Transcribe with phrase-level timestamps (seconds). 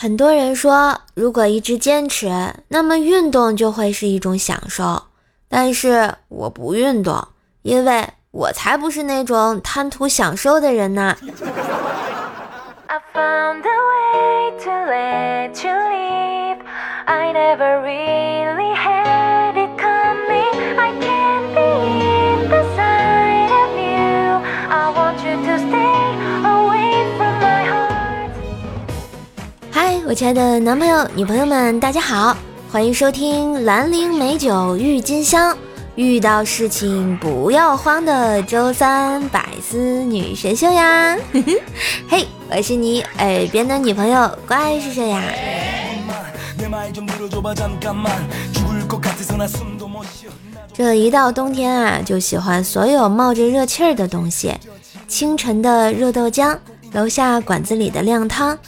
[0.00, 2.30] 很多人说，如果一直坚持，
[2.68, 5.02] 那么运动就会是一种享受。
[5.48, 7.26] 但是我不运动，
[7.62, 11.16] 因为我才不是那种贪图享受的人呢。
[30.08, 32.34] 我亲爱的男朋友、女朋友们，大家好，
[32.72, 35.54] 欢迎收听兰陵美酒郁金香，
[35.96, 41.14] 遇到事情不要慌的周三百思女神秀呀！
[42.08, 45.22] 嘿，我是你耳边的女朋友，乖是谁呀？
[50.72, 54.54] 这一到冬天啊，就喜欢所有冒着热气儿的东西，
[55.06, 56.56] 清晨的热豆浆，
[56.92, 58.58] 楼下馆子里的靓汤。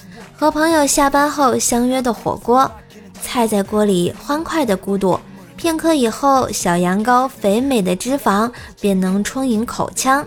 [0.41, 2.73] 和朋友下班后相约的火锅，
[3.21, 5.21] 菜在锅里欢快的咕嘟，
[5.55, 10.25] 片刻以后，小羊羔肥美的脂肪便能充盈口腔。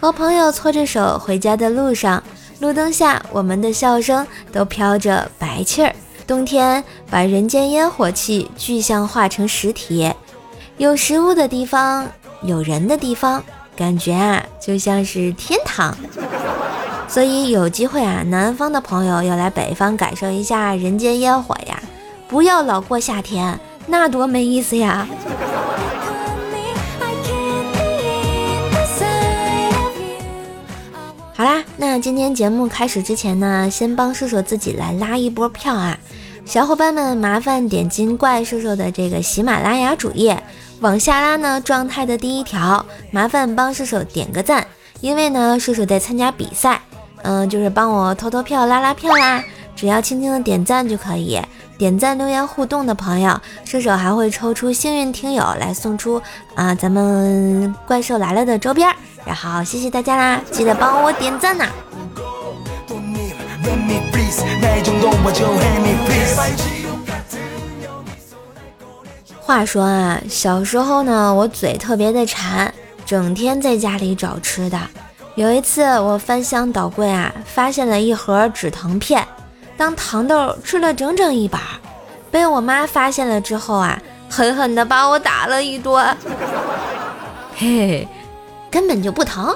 [0.00, 2.22] 和朋友搓着手回家的路上，
[2.60, 5.92] 路灯下我们的笑声都飘着白气儿。
[6.28, 10.12] 冬天把人间烟火气具象化成实体，
[10.76, 12.08] 有食物的地方，
[12.42, 13.42] 有人的地方，
[13.76, 15.92] 感觉啊就像是天堂。
[17.08, 21.80] 所以有机会啊，南方的朋友要来北方感受一下人间烟火呀！
[22.28, 25.06] 不要老过夏天，那多没意思呀！
[31.34, 35.98] 好啦，那今天节目开始之前呢，先帮射手自己来拉一波票啊！
[36.44, 40.42] 小伙伴们麻烦点进怪兽兽的这个喜马拉雅主页，
[40.80, 44.66] 往下拉呢，状态的第一条，麻烦帮射手点个赞，
[45.00, 46.80] 因为呢，射手在参加比赛。
[47.26, 49.42] 嗯，就是帮我投投票、拉拉票啦！
[49.74, 51.42] 只要轻轻的点赞就可以，
[51.76, 56.22] 点赞留言互动的朋友，射手还会抽出幸运听友来送出
[56.54, 58.88] 啊咱们怪兽来了的周边。
[59.24, 61.66] 然后谢谢大家啦，记得帮我点赞呐！
[69.40, 72.72] 话说啊，小时候呢，我嘴特别的馋，
[73.04, 74.78] 整天在家里找吃的。
[75.36, 79.22] 有一次，我翻箱倒柜啊，发现了一盒止疼片，
[79.76, 81.78] 当糖豆吃了整整一把，
[82.30, 86.16] 被我妈发现了之后啊，狠狠地把我打了一顿。
[87.54, 88.08] 嘿 嘿，
[88.70, 89.54] 根本就不疼。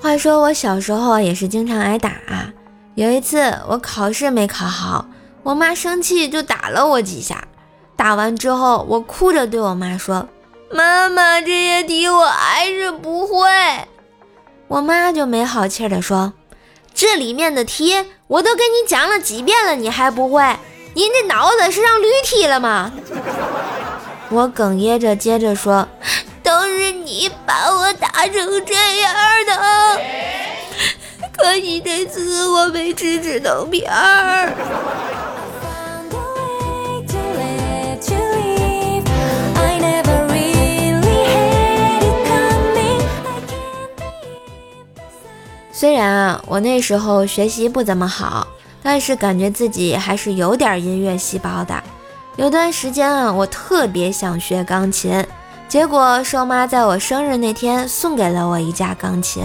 [0.00, 2.48] 话说我小时候也是经常挨打啊，
[2.94, 5.04] 有一次我考试没考好。
[5.42, 7.44] 我妈生气就打了我几下，
[7.96, 10.28] 打完之后我哭着对我妈说
[10.70, 13.48] ：“妈妈，这些题我还是不会。”
[14.68, 16.32] 我妈就没好气的说
[16.94, 20.56] ：“这里面的题我都给你讲了几遍了，你还不会？
[20.94, 22.92] 你这脑子是让驴踢了吗？”
[24.30, 25.88] 我哽咽着接着说
[26.44, 29.14] ：“都是你把我打成这样
[29.46, 30.00] 的，
[31.36, 34.52] 可惜这次我没吃止疼片儿。”
[45.80, 48.46] 虽然啊，我那时候学习不怎么好，
[48.82, 51.82] 但是感觉自己还是有点音乐细胞的。
[52.36, 55.26] 有段时间啊，我特别想学钢琴，
[55.68, 59.42] 结果瘦妈在我生日那天送给了我一架钢琴。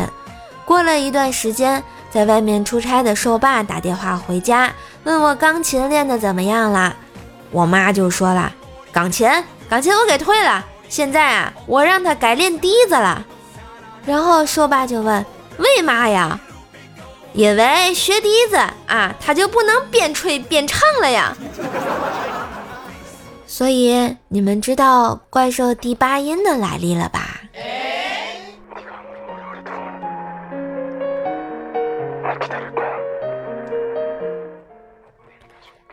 [0.66, 1.81] 过了一段时间，
[2.12, 4.69] 在外面出差的瘦爸打电话回家，
[5.06, 6.94] 问我钢琴练得怎么样了。
[7.50, 8.51] 我妈就说了
[8.91, 9.25] ：“钢琴，
[9.69, 13.25] 钢琴我给退了，现在啊，我让他改练笛子了。”
[14.06, 15.25] 然后瘦爸就问。
[15.58, 16.40] 为嘛呀？
[17.34, 18.56] 因为学笛子
[18.88, 21.36] 啊，他就不能边吹边唱了呀。
[23.46, 27.42] 所以你们知道怪兽第八音的来历了吧？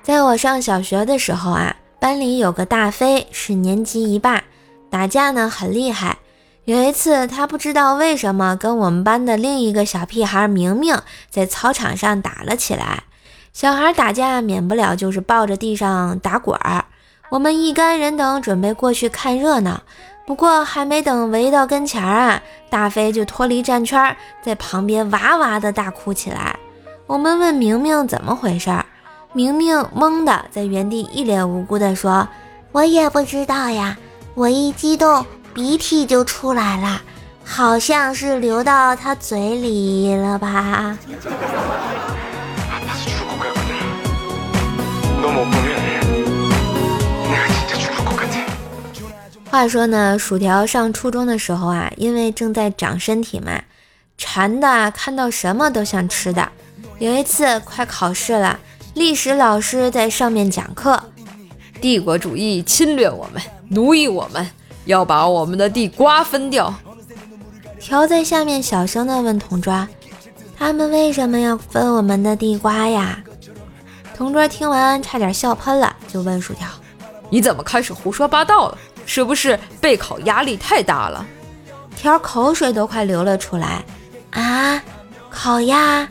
[0.03, 4.43] 在我上小学的时候啊，班里有个大飞是年级一霸，
[4.91, 6.19] 打架呢很厉害。
[6.65, 10.97] 有一次，他不知道为什么跟我们班的另一个小屁孩明明
[11.29, 13.03] 在操场上打了起来。
[13.53, 16.85] 小孩打架免不了就是抱着地上打滚儿。
[17.31, 19.83] 我们一干人等准备过去看热闹，
[20.25, 26.57] 不过还没等围到跟前儿啊，大飞就脱离战圈，在旁边哇哇的大哭起来。
[27.09, 28.87] 我们问明明怎么回事儿，
[29.33, 32.29] 明明懵的在原地一脸无辜的说
[32.71, 33.97] ：“我也不知道呀，
[34.35, 37.03] 我一激动。”鼻涕就出来了，
[37.45, 40.97] 好像是流到他嘴里了吧。
[49.51, 53.61] 话说呢，薯条上初中的时候啊，因为正在长身体嘛，
[54.17, 56.49] 馋的看到什么都想吃的。
[56.99, 58.59] 有一次快考试了，
[58.95, 61.03] 历史老师在上面讲课，
[61.83, 64.49] 帝国主义侵略我们，奴役我们，
[64.85, 66.73] 要把我们的地瓜分掉。
[67.81, 69.87] 条在下面小声的问同桌
[70.57, 73.19] ：“他们为什么要分我们的地瓜呀？”
[74.17, 76.69] 同桌听完差点笑喷了，就问薯条
[77.29, 81.27] ：“你怎么开始胡说八道了？”是不是备考压力太大了？
[81.97, 83.85] 条口水都快流了出来
[84.31, 84.81] 啊！
[85.29, 86.09] 烤鸭？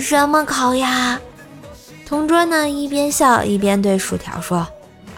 [0.00, 1.16] 什么烤鸭？
[2.04, 4.66] 同桌呢一边笑一边对薯条说：“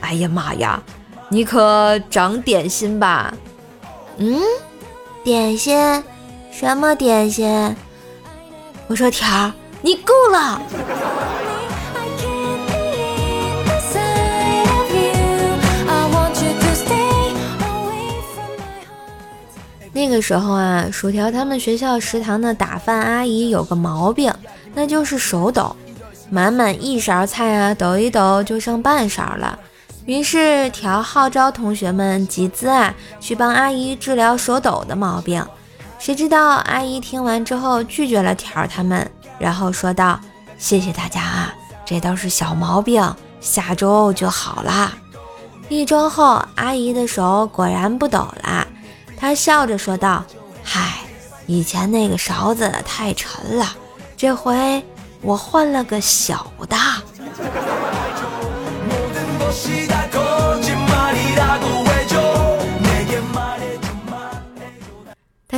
[0.02, 0.82] 哎呀妈呀，
[1.28, 3.34] 你可长点心吧？”
[4.18, 4.40] 嗯，
[5.24, 5.76] 点心？
[6.50, 7.76] 什么点心？
[8.86, 9.52] 我说条，
[9.82, 10.60] 你够了。
[19.92, 24.32] 那个时候啊，薯条他们学校食堂的打饭阿姨有个毛病，
[24.74, 25.74] 那就是手抖，
[26.30, 29.58] 满满一勺菜啊，抖一抖就剩半勺了。
[30.06, 35.44] 于是条号召同学们集资啊，去帮阿姨治疗手抖的毛病。
[35.98, 40.20] 谁知道阿姨听完之后拒绝了条他们，然后说道
[40.56, 41.54] ：“谢谢大家啊，
[41.84, 44.92] 这都是小毛病，下周就好啦。”
[45.68, 48.64] 一周后，阿姨的手果然不抖了。
[49.16, 50.24] 她笑着说道
[50.62, 51.00] ：“嗨，
[51.46, 53.74] 以前那个勺子太沉了，
[54.16, 54.84] 这回
[55.22, 56.76] 我换了个小的。”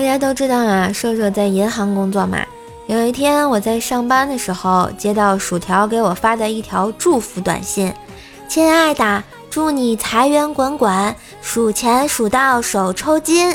[0.08, 2.38] 大家都知道啊，瘦瘦在银行工作嘛。
[2.86, 7.92] 有一天我在上班的时候，接到薯条给我发的一条祝福短信
[8.48, 13.54] ：“亲爱的。”祝你财源滚滚，数钱数到手抽筋。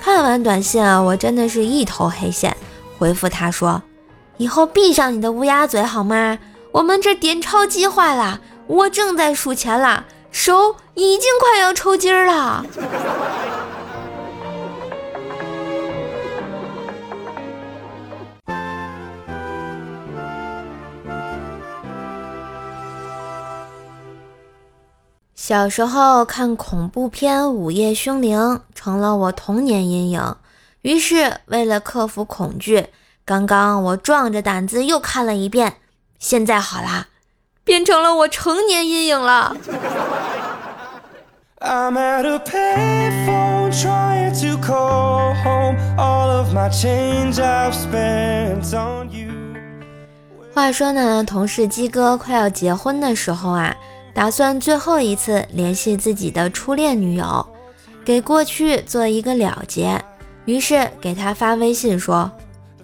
[0.00, 2.56] 看完短信啊，我真的是一头黑线。
[2.98, 3.82] 回复他说
[4.38, 6.38] ：“以后闭上你的乌鸦嘴好吗？
[6.72, 12.64] 我们这点钞机坏了，我正在数钱了，手已经快要抽筋了。”
[25.48, 28.36] 小时候看恐怖片《午夜凶铃》
[28.74, 30.34] 成了我童年阴影，
[30.82, 32.88] 于是为了克服恐惧，
[33.24, 35.74] 刚刚我壮着胆子又看了一遍。
[36.18, 37.06] 现在好啦，
[37.62, 39.56] 变成了我成年阴影了。
[50.52, 53.75] 话说呢，同事鸡哥快要结婚的时候啊。
[54.16, 57.46] 打算最后一次联系自己的初恋女友，
[58.02, 60.02] 给过去做一个了结。
[60.46, 62.32] 于是给他发微信说：“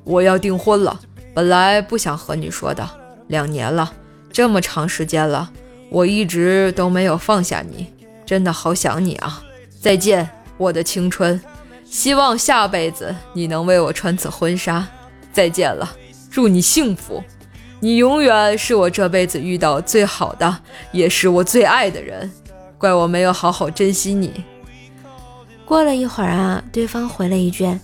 [0.05, 1.00] 我要订婚了，
[1.32, 2.87] 本来不想和你说的。
[3.29, 3.90] 两年了，
[4.31, 5.50] 这么长时间了，
[5.88, 7.87] 我一直都没有放下你，
[8.26, 9.43] 真的好想你啊！
[9.81, 11.40] 再见，我的青春，
[11.87, 14.86] 希望下辈子你能为我穿此婚纱。
[15.32, 15.96] 再见了，
[16.31, 17.24] 祝你幸福。”
[17.84, 20.58] 你永远是我这辈子遇到最好的，
[20.93, 22.31] 也是我最爱的人。
[22.79, 24.44] 怪我没有好好珍惜你。
[25.65, 27.77] 过了一会儿啊，对方回了一句：“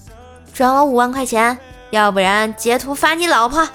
[0.55, 1.59] 转我五万块钱，
[1.90, 3.69] 要不然截图发你老婆。”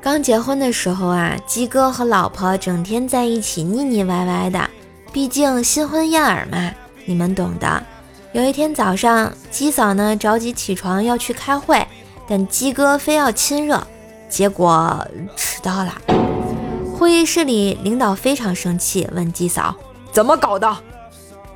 [0.00, 4.70] 刚结婚的时候啊，鸡哥和老婆整天在一起腻腻歪歪的。
[5.12, 6.70] 毕竟新婚燕尔嘛，
[7.04, 7.82] 你们懂的。
[8.32, 11.84] 有一天早上，鸡嫂呢着急起床要去开会，
[12.28, 13.84] 但鸡哥非要亲热，
[14.28, 15.04] 结果
[15.36, 15.92] 迟到了。
[16.96, 19.74] 会议室里，领导非常生气，问鸡嫂
[20.12, 20.76] 怎么搞的。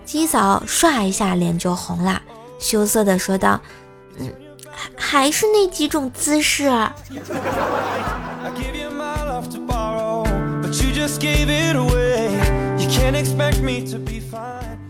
[0.05, 2.21] 鸡嫂唰一下脸就红了，
[2.59, 3.61] 羞涩的说道
[4.19, 4.33] ：“嗯，
[4.99, 6.69] 还还是那几种姿势。”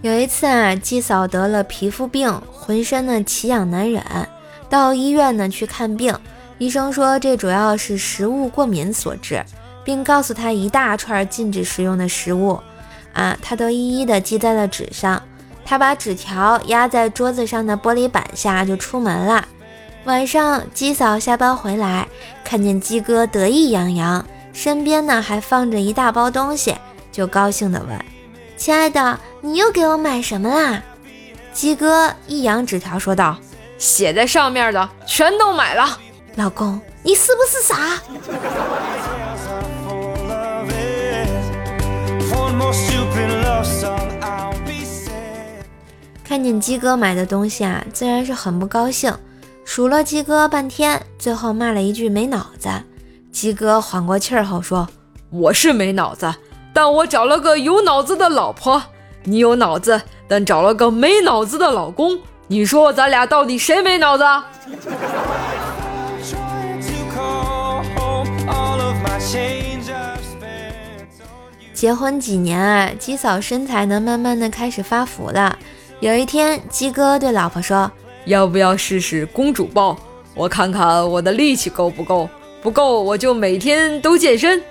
[0.03, 4.03] 有一次啊，鸡嫂得了皮肤病，浑身呢奇痒难忍，
[4.69, 6.15] 到医院呢去看病。
[6.59, 9.43] 医生说这主要是食物过敏所致，
[9.85, 12.61] 并告诉他一大串禁止食用的食物，
[13.15, 15.23] 啊，他都一一的记在了纸上。
[15.65, 19.49] 他把纸条压在桌子上的玻璃板下就出门了。
[20.05, 22.07] 晚上，鸡嫂下班回来，
[22.45, 26.75] 看见鸡哥得意洋洋，身边呢还放着一大包东西，
[27.15, 27.97] 就高兴地问
[28.59, 30.83] ：“亲爱的，你又给我买什么啦？”
[31.55, 33.39] 鸡哥一扬纸条说道
[33.79, 35.97] ：“写在上面的全都买了。”
[36.35, 38.03] 老公，你是不是傻？
[46.25, 49.17] 看见鸡哥买的东西啊，自然是很不高兴，
[49.65, 52.69] 数落鸡哥半天，最后骂了一句没脑子。
[53.31, 54.89] 鸡哥缓过气儿后说
[55.31, 56.35] ：“我是没脑子，
[56.75, 58.83] 但我找了个有脑子的老婆。
[59.23, 62.21] 你有脑子，但找了个没脑子的老公。
[62.49, 64.25] 你说咱俩到底谁没脑子？”
[71.73, 75.59] 结婚几年啊，鸡嫂身材呢，慢慢的开始发福了。
[76.01, 77.91] 有一天，鸡哥对老婆说
[78.27, 79.97] ：“要不要试试公主抱？
[80.35, 82.29] 我看看我的力气够不够。
[82.63, 84.63] 不够，我就每天都健身。”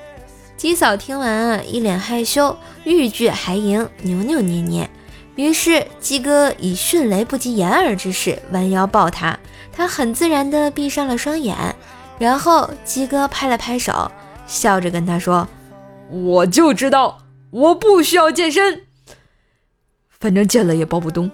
[0.56, 4.90] 鸡嫂听完啊，一脸害羞，欲拒还迎，扭扭捏捏。
[5.36, 9.38] 于是，鸡哥以迅雷不及掩耳之势弯腰抱她，
[9.72, 11.76] 她很自然地闭上了双眼。
[12.20, 14.12] 然后，鸡哥拍了拍手，
[14.46, 15.48] 笑着跟她说。
[16.10, 17.18] 我就知道，
[17.50, 18.84] 我不需要健身，
[20.20, 21.32] 反正健了也抱不动。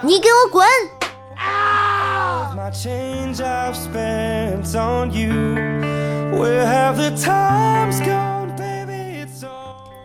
[0.00, 0.64] 你给我滚！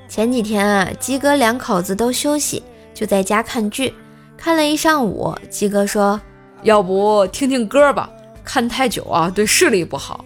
[0.08, 2.62] 前几天啊，鸡哥两口子都休息，
[2.94, 3.94] 就在家看剧，
[4.38, 5.36] 看了一上午。
[5.50, 6.20] 鸡哥说
[6.62, 8.10] ：“要不听听歌吧，
[8.44, 10.24] 看太久啊，对视力不好。”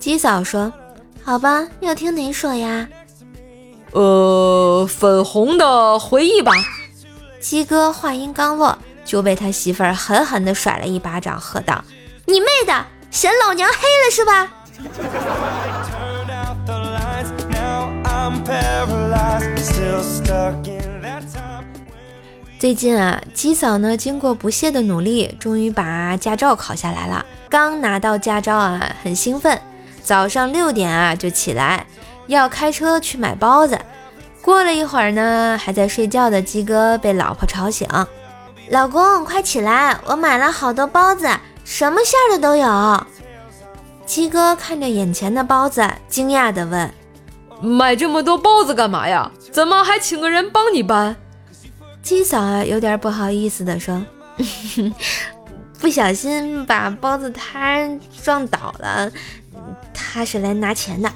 [0.00, 0.72] 鸡嫂说。
[1.22, 2.88] 好吧，要听哪首呀？
[3.92, 6.52] 呃，粉红的回忆吧。
[7.38, 11.84] 鸡哥话音刚落，就被他媳妇儿狠狠地甩了一巴掌，喝道
[12.26, 14.52] ：“你妹的，嫌老娘黑了是吧？”
[22.58, 27.26] 最近啊，鸡嫂呢，经过不懈的努力，终于把驾照考下来了。
[27.50, 29.60] 刚拿到驾照啊，很兴奋。
[30.02, 31.86] 早上六点啊就起来，
[32.28, 33.78] 要开车去买包子。
[34.40, 37.86] 过了一会儿呢，还在睡觉的鸡哥被老婆吵醒
[38.70, 41.28] ：“老公，快起来，我买了好多包子，
[41.64, 43.06] 什么馅的都有。”
[44.12, 46.92] 鸡哥看着眼前的包子，惊讶地问
[47.62, 49.30] ：“买这么多包子干嘛呀？
[49.50, 51.16] 怎么还请个人帮你搬？”
[52.04, 54.04] 鸡嫂啊有点不好意思地说
[55.80, 59.10] ：“不小心把包子摊撞倒了。”
[59.94, 61.10] 他是来拿钱的。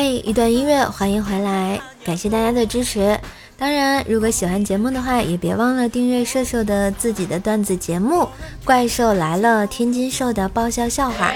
[0.00, 3.18] 嘿，一段音乐，欢迎回来，感谢大家的支持。
[3.56, 8.22] 当然，如果喜欢节目的话，也别忘了订阅射手的自己的段子节目
[8.64, 11.32] 《怪兽来了》，天津兽的爆笑笑话，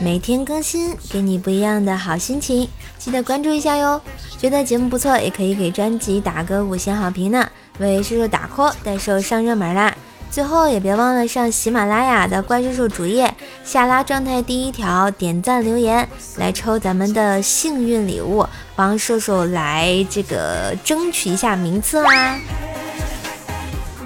[0.00, 2.68] 每天更新，给你不一样的好心情，
[2.98, 4.00] 记得关注一下哟。
[4.36, 9.96] 觉得节目不错，也可以给专辑打个五星好评呢，为射手打 call，带兽上热门啦。
[10.32, 16.08] 最后也别忘了上喜马拉雅的怪兽兽主页下拉状态第一条点赞留言，
[16.38, 22.38] 来抽咱们的幸运礼物，帮兽兽来这个争取一下名次啦。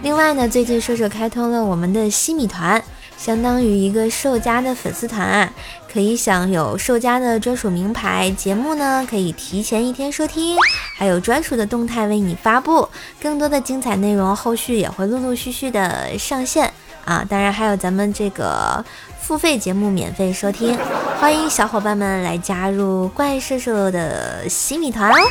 [0.02, 2.82] 另外呢，最近兽兽开通了我们的西米团。
[3.16, 5.52] 相当于一个兽家的粉丝团啊，
[5.92, 10.56] 可以享有兽家的专属名牌节目呢，可以提前一天收听，
[10.96, 12.88] 还有专属的动态为你发布，
[13.20, 16.72] 更多的精彩内容后续也会陆陆续续的上线
[17.04, 17.24] 啊！
[17.28, 18.84] 当然还有咱们这个
[19.20, 20.78] 付费节目免费收听，
[21.18, 25.16] 欢迎小伙伴们来加入怪兽兽的洗米团哦！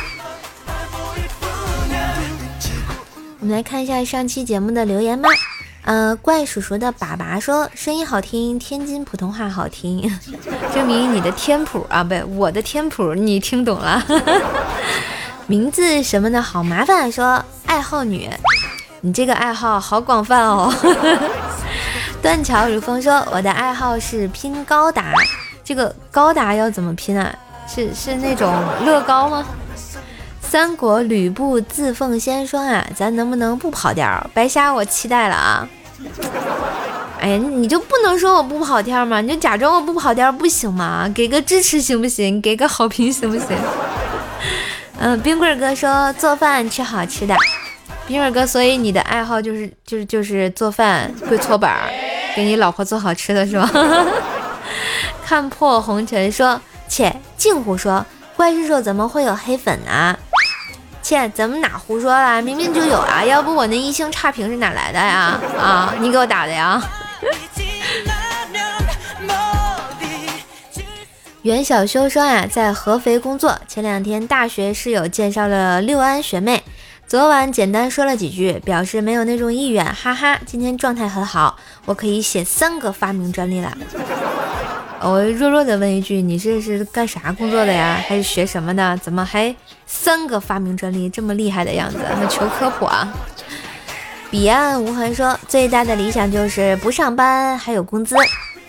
[3.40, 5.28] 我们来看一下上期节目的留言吧。
[5.86, 10.02] 呃，怪叔叔的爸爸说声音好听，天津普通话好听，
[10.74, 14.04] 证明你的天谱啊，不，我的天谱你听懂了。
[15.46, 18.28] 名字什么的好麻烦，说爱好女，
[19.02, 20.74] 你这个爱好好广泛哦。
[22.20, 25.12] 断桥如风说我的爱好是拼高达，
[25.62, 27.32] 这个高达要怎么拼啊？
[27.68, 28.52] 是是那种
[28.84, 29.46] 乐高吗？
[30.56, 34.26] 三国吕布自奉先说啊，咱能不能不跑调？
[34.32, 35.68] 白瞎我期待了啊！
[37.20, 39.20] 哎呀，你就不能说我不跑调吗？
[39.20, 41.06] 你就假装我不跑调不行吗？
[41.14, 42.40] 给个支持行不行？
[42.40, 43.48] 给个好评行不行？
[44.98, 47.36] 嗯，冰棍哥说做饭吃好吃的。
[48.06, 51.90] 冰棍哥，所以你的爱好就是就是就是做饭会搓板儿，
[52.34, 53.70] 给你老婆做好吃的是吗？
[55.22, 56.58] 看破红尘说，
[56.88, 58.06] 切，净胡说，
[58.38, 60.16] 怪叔叔怎么会有黑粉呢？
[61.06, 62.42] 切，怎么哪胡说了？
[62.42, 63.24] 明明就有啊！
[63.24, 65.40] 要不我那一星差评是哪来的呀？
[65.56, 66.82] 啊，你给我打的呀？
[71.42, 73.56] 袁小修说啊，在合肥工作。
[73.68, 76.64] 前两天大学室友介绍了六安学妹，
[77.06, 80.40] 昨晚简单说了几句，表示没有那种意愿，哈哈。
[80.44, 83.78] 今天状态很好，我可以写三个发明专利了。
[85.02, 88.02] 我弱弱的问一句，你这是干啥工作的呀？
[88.08, 88.96] 还是学什么的？
[88.98, 89.54] 怎么还
[89.86, 91.98] 三个发明专利，这么厉害的样子？
[91.98, 93.08] 还求科普啊！
[94.30, 98.16] 彼岸无痕说，最大的理想就是不上班还有工资。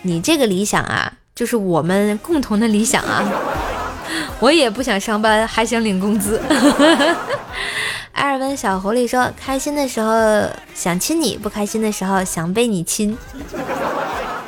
[0.03, 1.11] 你这个理想啊？
[1.33, 3.23] 就是我们共同的理想啊！
[4.39, 6.41] 我也不想上班，还想领工资。
[8.11, 10.11] 艾尔文小狐狸说：“开心的时候
[10.73, 13.17] 想亲你，不开心的时候想被你亲。”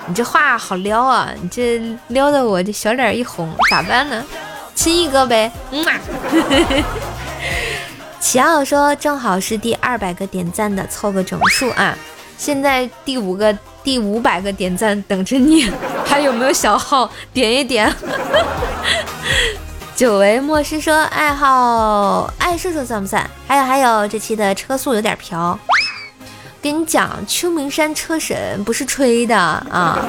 [0.09, 1.31] 你这话好撩啊！
[1.41, 4.21] 你这撩的我这小脸一红，咋办呢？
[4.75, 5.51] 亲一个呗。
[5.71, 5.91] 嗯嘛。
[8.19, 11.95] 齐奥说：“正好是第二百个点赞的，凑个整数啊！
[12.37, 15.71] 现在第五个。”第五百个点赞等着你，
[16.05, 17.91] 还有没有小号点一点？
[19.95, 23.27] 久违莫失说爱好爱射手算不算？
[23.47, 25.57] 还有还有，这期的车速有点飘。
[26.61, 30.05] 跟你讲，秋名山车神不是吹的啊，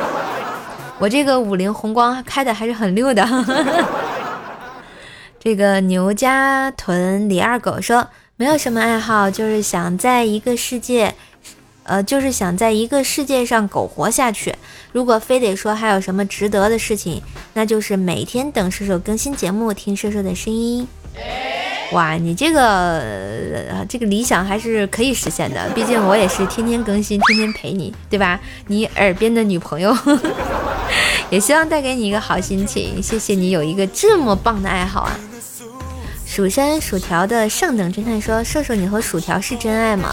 [0.98, 3.26] 我这个五菱宏光开的还是很溜的。
[5.42, 11.14] 这个牛家屯李二狗说没有什么爱好，就是想在一个世界。
[11.84, 14.54] 呃，就是想在一个世界上苟活下去。
[14.92, 17.20] 如果非得说还有什么值得的事情，
[17.54, 20.86] 那就是每天等射手更新节目，听射手的声音。
[21.92, 23.02] 哇，你这个
[23.88, 25.68] 这个理想还是可以实现的。
[25.74, 28.38] 毕竟我也是天天更新，天天陪你，对吧？
[28.68, 29.96] 你耳边的女朋友，
[31.30, 33.02] 也希望带给你一个好心情。
[33.02, 35.18] 谢谢你有一个这么棒的爱好啊！
[36.24, 40.10] 蜀山薯条的上等侦探说：“瘦瘦，你和薯条是真爱吗？”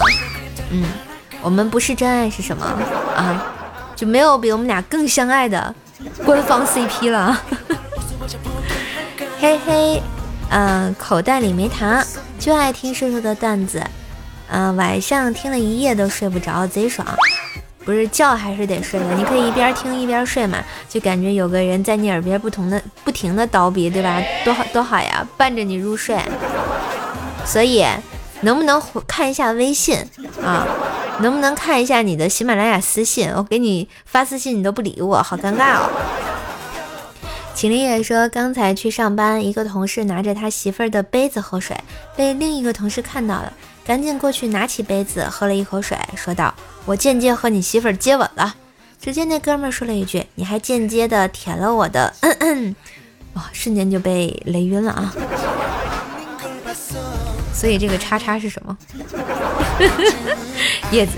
[0.71, 0.84] 嗯。
[1.43, 2.65] 我们不是真爱是什么
[3.15, 3.54] 啊？
[3.95, 5.73] 就没有比我们俩更相爱的
[6.25, 7.39] 官方 CP 了。
[9.39, 10.01] 嘿嘿，
[10.49, 12.03] 嗯，口袋里没糖，
[12.39, 13.83] 就爱听叔叔的段子。
[14.49, 17.05] 嗯，晚上听了一夜都睡不着，贼爽。
[17.83, 20.57] 不是觉还是得睡的，你可以一边听一边睡嘛，
[20.89, 24.21] 就感觉有个人在你耳边不同的不停的叨逼，对吧？
[24.43, 26.17] 多好多好呀，伴着你入睡。
[27.45, 27.86] 所以，
[28.41, 29.97] 能不能看一下微信
[30.43, 30.67] 啊？
[31.21, 33.31] 能不能看一下你的喜马拉雅私信？
[33.36, 35.89] 我给你发私信，你都不理我，好尴尬哦。
[37.58, 41.76] 秦林也说，刚才去上班，一个同事拿着他媳妇儿的杯子喝水，
[42.15, 43.52] 被另一个同事看到了，
[43.84, 46.54] 赶紧过去拿起杯子喝了一口水，说道
[46.86, 48.54] ：“我间接和你媳妇儿接吻了。”
[49.02, 52.76] 只见那哥们儿说了一句：“你还间接的舔了我的。”嗯嗯，
[53.34, 55.12] 哇，瞬间就被雷晕了啊！
[57.56, 58.78] 所以这个叉叉是什么？
[60.93, 61.13] 叶子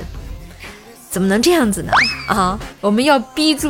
[1.09, 1.91] 怎么能这样子呢？
[2.29, 3.67] 啊，我们要逼住。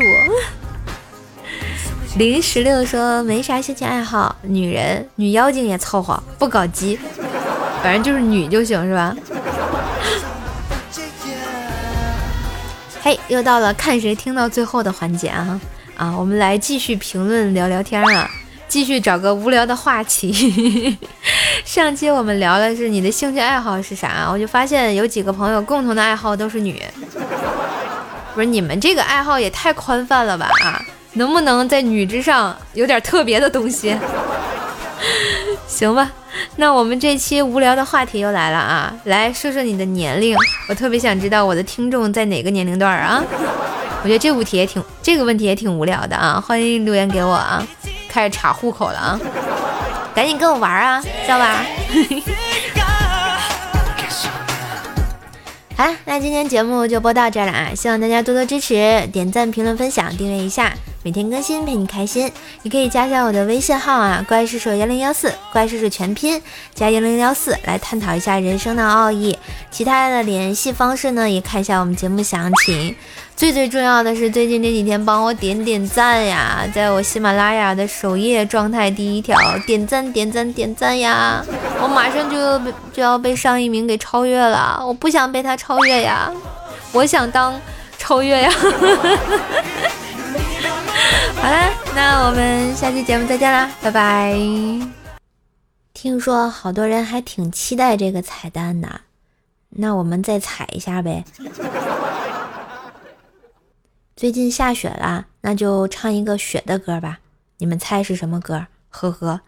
[2.17, 6.99] 零十六说没啥兴趣爱好，女人、女妖精也凑合，不搞基，
[7.81, 9.15] 反正就是女就行，是吧？
[13.01, 15.61] 嘿，又到了看谁听到最后的环节啊！
[15.95, 18.29] 啊，我们来继续评论聊聊天啊。
[18.67, 20.97] 继续找个无聊的话题。
[21.65, 26.81] 上期我们聊的是你的兴趣爱好是啥，我就发现有几个朋友共同的爱好都是女。
[28.35, 30.47] 不是你们这个爱好也太宽泛了吧？
[30.63, 30.81] 啊，
[31.13, 33.97] 能不能在女之上有点特别的东西？
[35.67, 36.11] 行吧，
[36.57, 38.93] 那我们这期无聊的话题又来了啊！
[39.05, 40.35] 来说说你的年龄，
[40.67, 43.23] 我特别想知道我的听众在哪个年龄段啊？
[44.03, 46.41] 我觉得这问题也挺，这个问题也挺无聊的啊！
[46.45, 47.65] 欢迎留言给我啊！
[48.09, 49.19] 开始查户口了啊！
[50.15, 51.63] 赶紧跟我玩啊，知道吧？
[55.77, 57.71] 好了，那今天节目就播到这儿了啊！
[57.73, 62.31] 希望大家多多支持，点赞、评论、分享、订阅一下，每天更新陪你开心。
[62.63, 66.41] 你可以加下我的微信号啊，怪叔叔幺零幺四，怪叔叔全拼
[66.73, 69.37] 加幺零幺四，来探讨一下人生的奥义。
[69.71, 72.95] 其他的联系方式呢，也看一下我们节目详情。
[73.35, 81.41] 最最重要的是，最近这几天帮我点点赞呀，在我喜马拉雅的首页状态第一条点赞点赞点赞呀！
[81.81, 86.29] 我马上就要被就要被上一名给超越了，我不想被他超越呀，
[86.91, 87.57] 我想当
[87.97, 88.51] 超越呀！
[91.35, 94.35] 好啦，那我们下期节目再见啦，拜拜！
[95.93, 99.01] 听说好多人还挺期待这个彩蛋的，
[99.69, 101.23] 那我们再踩一下呗。
[104.15, 107.19] 最近下雪了，那就唱一个雪的歌吧。
[107.57, 108.67] 你们猜是什么歌？
[108.89, 109.41] 呵呵。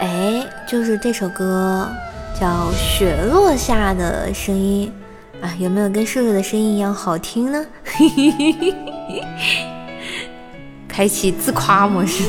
[0.00, 1.86] 哎，就是这首歌，
[2.40, 4.90] 叫《雪落下的声音》
[5.44, 7.62] 啊，有没有跟瘦瘦的声音一样好听呢？
[10.88, 12.24] 开启自夸模式。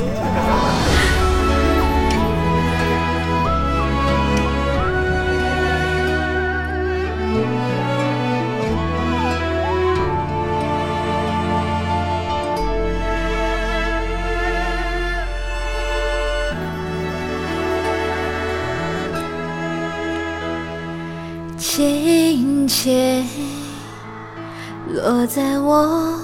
[25.24, 26.20] 落在我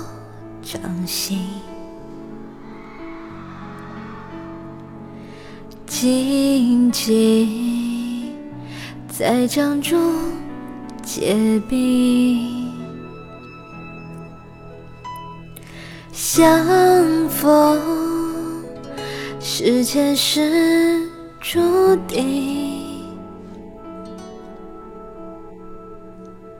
[0.61, 1.47] 掌心，
[5.87, 8.35] 静静
[9.07, 10.13] 在掌中
[11.01, 12.73] 结冰，
[16.11, 16.65] 相
[17.29, 17.79] 逢
[19.39, 21.07] 是前世
[21.39, 22.89] 注定。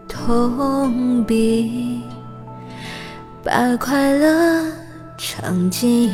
[0.08, 2.02] 痛笔
[3.42, 4.66] 把快乐
[5.18, 6.12] 唱尽，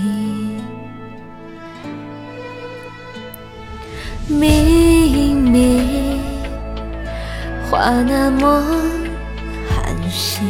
[4.27, 6.19] 明明
[7.69, 8.63] 话那么
[9.67, 10.47] 寒心，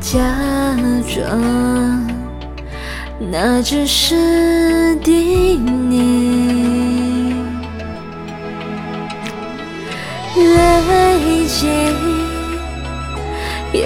[0.00, 0.20] 假
[1.12, 2.06] 装
[3.18, 5.96] 那只是叮咛。
[10.36, 11.95] 泪尽，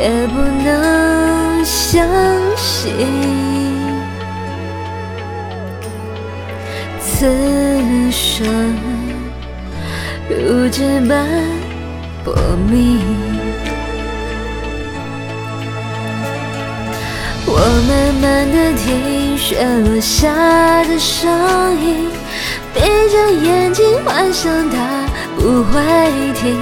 [0.01, 2.09] 也不能相
[2.57, 2.91] 信，
[6.99, 7.27] 此
[8.11, 8.47] 生
[10.31, 11.29] 如纸般
[12.25, 12.35] 薄
[12.71, 12.99] 命。
[17.45, 20.33] 我慢慢的听雪落下
[20.85, 21.29] 的声
[21.79, 22.09] 音，
[22.73, 25.05] 闭着眼睛幻想它。
[25.37, 25.81] 不会
[26.35, 26.57] 停，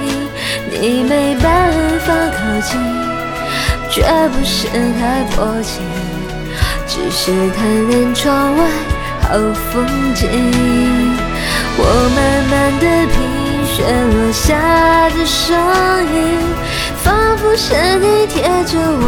[0.71, 2.79] 你没办法靠近，
[3.91, 4.67] 绝不是
[4.99, 5.81] 太迫切，
[6.87, 8.63] 只是贪恋窗外
[9.21, 9.29] 好
[9.71, 10.29] 风景。
[11.81, 11.83] 我
[12.15, 12.17] 慢
[12.51, 13.15] 慢的品
[13.65, 15.57] 雪落下的声
[16.13, 16.17] 音，
[17.03, 19.03] 仿佛是你贴着我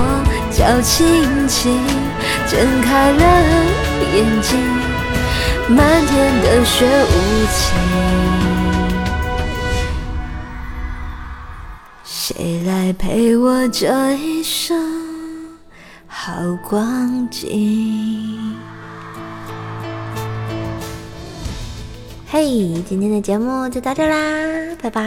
[0.50, 1.80] 脚轻轻
[2.48, 3.24] 睁开了
[4.16, 4.58] 眼睛，
[5.70, 7.16] 漫天的雪无
[7.54, 8.51] 情。
[12.34, 14.78] 谁来陪我这一生
[16.08, 16.32] 好
[16.70, 18.56] 光景？
[22.30, 25.02] 嘿，今天的节目就到这啦，拜拜。